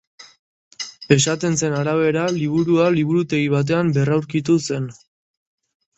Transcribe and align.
Esaten 1.15 1.57
zen 1.59 1.75
arabera 1.81 2.23
liburua 2.39 2.87
liburutegi 2.97 3.47
batean 3.57 3.93
berraurkitu 3.99 4.57
zen. 4.71 4.93